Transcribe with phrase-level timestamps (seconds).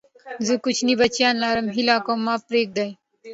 [0.45, 2.89] زه کوچني بچيان لرم، هيله کوم ما پرېږدئ!